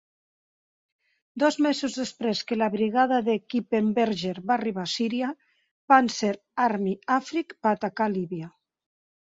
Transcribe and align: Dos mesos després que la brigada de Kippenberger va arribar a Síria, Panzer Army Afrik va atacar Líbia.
Dos 1.43 1.57
mesos 1.65 1.97
després 2.01 2.41
que 2.51 2.57
la 2.57 2.69
brigada 2.77 3.19
de 3.27 3.35
Kippenberger 3.55 4.33
va 4.49 4.57
arribar 4.57 4.87
a 4.87 4.91
Síria, 4.95 5.31
Panzer 5.95 6.35
Army 6.67 6.97
Afrik 7.21 7.57
va 7.69 7.79
atacar 7.79 8.13
Líbia. 8.19 8.55